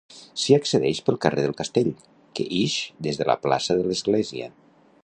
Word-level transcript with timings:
S'hi 0.43 0.53
accedeix 0.55 1.01
pel 1.09 1.19
carrer 1.25 1.43
del 1.47 1.53
Castell, 1.59 1.91
que 2.39 2.47
ix 2.63 2.79
des 3.09 3.21
de 3.21 3.31
la 3.33 3.37
plaça 3.47 3.79
de 3.83 3.87
l'Església. 3.91 4.53